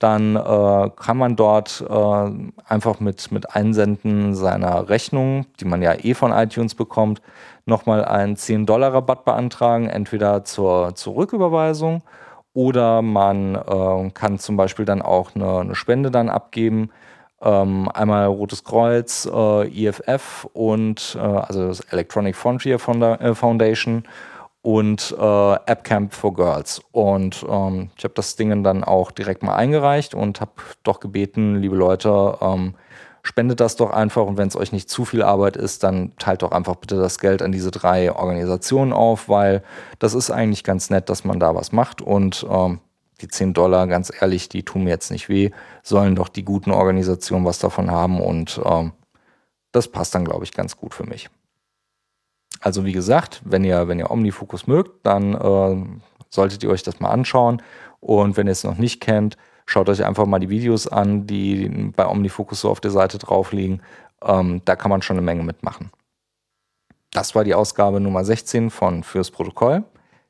dann 0.00 0.34
äh, 0.34 0.90
kann 0.96 1.16
man 1.16 1.36
dort 1.36 1.84
äh, 1.88 2.30
einfach 2.64 2.98
mit, 2.98 3.30
mit 3.30 3.54
Einsenden 3.54 4.34
seiner 4.34 4.88
Rechnung, 4.88 5.46
die 5.60 5.66
man 5.66 5.82
ja 5.82 5.94
eh 5.94 6.14
von 6.14 6.32
iTunes 6.32 6.74
bekommt, 6.74 7.22
nochmal 7.64 8.04
einen 8.04 8.34
10-Dollar-Rabatt 8.34 9.24
beantragen, 9.24 9.88
entweder 9.88 10.44
zur, 10.44 10.96
zur 10.96 11.14
Rücküberweisung 11.14 12.02
oder 12.54 13.02
man 13.02 13.54
äh, 13.54 14.10
kann 14.10 14.38
zum 14.40 14.56
Beispiel 14.56 14.84
dann 14.84 15.02
auch 15.02 15.34
eine, 15.36 15.60
eine 15.60 15.74
Spende 15.76 16.10
dann 16.10 16.28
abgeben 16.28 16.90
ähm, 17.42 17.88
einmal 17.92 18.26
Rotes 18.26 18.64
Kreuz, 18.64 19.28
äh, 19.30 19.86
EFF 19.86 20.48
und 20.52 21.16
äh, 21.18 21.20
also 21.20 21.68
das 21.68 21.80
Electronic 21.80 22.36
Frontier 22.36 22.76
äh, 22.76 23.34
Foundation 23.34 24.04
und 24.62 25.14
äh, 25.16 25.22
AppCamp 25.22 26.12
for 26.12 26.34
Girls. 26.34 26.80
Und 26.92 27.44
ähm, 27.48 27.90
ich 27.96 28.04
habe 28.04 28.14
das 28.14 28.36
Ding 28.36 28.64
dann 28.64 28.82
auch 28.82 29.12
direkt 29.12 29.42
mal 29.42 29.54
eingereicht 29.54 30.14
und 30.14 30.40
habe 30.40 30.52
doch 30.82 30.98
gebeten, 30.98 31.56
liebe 31.60 31.76
Leute, 31.76 32.38
ähm, 32.40 32.74
spendet 33.22 33.60
das 33.60 33.76
doch 33.76 33.90
einfach 33.90 34.24
und 34.24 34.38
wenn 34.38 34.48
es 34.48 34.56
euch 34.56 34.72
nicht 34.72 34.88
zu 34.88 35.04
viel 35.04 35.22
Arbeit 35.22 35.56
ist, 35.56 35.82
dann 35.82 36.12
teilt 36.16 36.42
doch 36.42 36.52
einfach 36.52 36.76
bitte 36.76 36.96
das 36.96 37.18
Geld 37.18 37.42
an 37.42 37.52
diese 37.52 37.70
drei 37.70 38.12
Organisationen 38.12 38.92
auf, 38.92 39.28
weil 39.28 39.62
das 39.98 40.14
ist 40.14 40.30
eigentlich 40.30 40.64
ganz 40.64 40.90
nett, 40.90 41.10
dass 41.10 41.24
man 41.24 41.40
da 41.40 41.54
was 41.54 41.72
macht 41.72 42.00
und 42.00 42.46
ähm, 42.48 42.80
die 43.20 43.28
10 43.28 43.54
Dollar, 43.54 43.86
ganz 43.86 44.12
ehrlich, 44.20 44.48
die 44.48 44.62
tun 44.62 44.84
mir 44.84 44.90
jetzt 44.90 45.10
nicht 45.10 45.28
weh, 45.28 45.50
sollen 45.82 46.16
doch 46.16 46.28
die 46.28 46.44
guten 46.44 46.70
Organisationen 46.70 47.44
was 47.44 47.58
davon 47.58 47.90
haben 47.90 48.20
und 48.20 48.60
ähm, 48.64 48.92
das 49.72 49.88
passt 49.88 50.14
dann, 50.14 50.24
glaube 50.24 50.44
ich, 50.44 50.52
ganz 50.52 50.76
gut 50.76 50.94
für 50.94 51.04
mich. 51.04 51.28
Also 52.60 52.84
wie 52.84 52.92
gesagt, 52.92 53.42
wenn 53.44 53.64
ihr, 53.64 53.88
wenn 53.88 53.98
ihr 53.98 54.10
OmniFocus 54.10 54.66
mögt, 54.66 55.04
dann 55.06 55.34
äh, 55.34 56.00
solltet 56.30 56.62
ihr 56.62 56.70
euch 56.70 56.82
das 56.82 57.00
mal 57.00 57.10
anschauen. 57.10 57.62
Und 58.00 58.36
wenn 58.36 58.46
ihr 58.46 58.52
es 58.52 58.64
noch 58.64 58.78
nicht 58.78 59.00
kennt, 59.00 59.36
schaut 59.66 59.88
euch 59.88 60.04
einfach 60.04 60.26
mal 60.26 60.38
die 60.38 60.48
Videos 60.48 60.86
an, 60.86 61.26
die 61.26 61.68
bei 61.94 62.06
OmniFocus 62.06 62.60
so 62.60 62.70
auf 62.70 62.80
der 62.80 62.90
Seite 62.90 63.18
drauf 63.18 63.52
liegen. 63.52 63.80
Ähm, 64.22 64.62
da 64.64 64.76
kann 64.76 64.90
man 64.90 65.02
schon 65.02 65.16
eine 65.16 65.24
Menge 65.24 65.42
mitmachen. 65.42 65.90
Das 67.12 67.34
war 67.34 67.44
die 67.44 67.54
Ausgabe 67.54 68.00
Nummer 68.00 68.24
16 68.24 68.70
von 68.70 69.02
Fürs 69.02 69.30
Protokoll. 69.30 69.84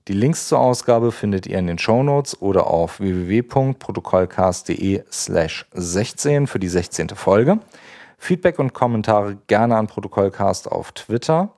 Die 0.08 0.12
Links 0.12 0.46
zur 0.46 0.60
Ausgabe 0.60 1.10
findet 1.10 1.48
ihr 1.48 1.58
in 1.58 1.66
den 1.66 1.78
Show 1.78 2.04
Notes 2.04 2.40
oder 2.40 2.68
auf 2.68 3.00
www.protokollcast.de 3.00 5.02
slash 5.10 5.66
16 5.72 6.46
für 6.46 6.60
die 6.60 6.68
16. 6.68 7.08
Folge. 7.08 7.58
Feedback 8.16 8.60
und 8.60 8.72
Kommentare 8.72 9.36
gerne 9.48 9.74
an 9.74 9.88
Protokollcast 9.88 10.70
auf 10.70 10.92
Twitter 10.92 11.48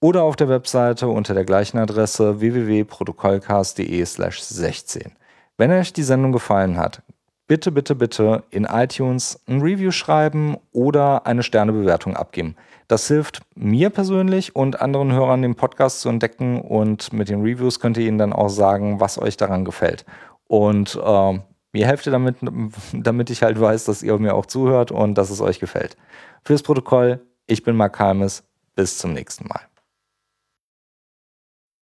oder 0.00 0.22
auf 0.22 0.36
der 0.36 0.48
Webseite 0.48 1.08
unter 1.08 1.34
der 1.34 1.44
gleichen 1.44 1.76
Adresse 1.76 2.40
www.protokollcast.de 2.40 4.02
slash 4.06 4.40
16. 4.40 5.12
Wenn 5.58 5.70
euch 5.70 5.92
die 5.92 6.04
Sendung 6.04 6.32
gefallen 6.32 6.78
hat, 6.78 7.02
bitte, 7.48 7.72
bitte, 7.72 7.96
bitte 7.96 8.44
in 8.50 8.64
iTunes 8.64 9.40
ein 9.48 9.60
Review 9.60 9.90
schreiben 9.90 10.56
oder 10.70 11.26
eine 11.26 11.42
Sternebewertung 11.42 12.14
abgeben. 12.14 12.54
Das 12.86 13.08
hilft 13.08 13.40
mir 13.56 13.90
persönlich 13.90 14.54
und 14.54 14.80
anderen 14.80 15.12
Hörern 15.12 15.42
den 15.42 15.56
Podcast 15.56 16.00
zu 16.00 16.08
entdecken 16.08 16.60
und 16.60 17.12
mit 17.12 17.28
den 17.28 17.42
Reviews 17.42 17.80
könnt 17.80 17.96
ihr 17.96 18.06
ihnen 18.06 18.18
dann 18.18 18.32
auch 18.32 18.48
sagen, 18.48 19.00
was 19.00 19.18
euch 19.18 19.36
daran 19.36 19.64
gefällt. 19.64 20.04
Und 20.46 20.98
äh, 21.02 21.38
mir 21.72 21.86
helft 21.86 22.06
ihr 22.06 22.12
damit, 22.12 22.36
damit 22.92 23.30
ich 23.30 23.42
halt 23.42 23.60
weiß, 23.60 23.84
dass 23.86 24.02
ihr 24.02 24.16
mir 24.18 24.34
auch 24.34 24.46
zuhört 24.46 24.92
und 24.92 25.16
dass 25.16 25.30
es 25.30 25.40
euch 25.40 25.58
gefällt. 25.58 25.96
Fürs 26.44 26.62
Protokoll, 26.62 27.20
ich 27.46 27.62
bin 27.64 27.76
Mark 27.76 27.98
Halmes. 27.98 28.44
Bis 28.74 28.96
zum 28.96 29.12
nächsten 29.12 29.48
Mal. 29.48 29.62